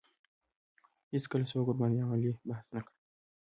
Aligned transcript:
هېڅکله 1.13 1.45
څوک 1.51 1.65
ورباندې 1.67 2.01
علمي 2.11 2.31
بحث 2.49 2.67
نه 2.75 2.81
کړي 2.85 2.95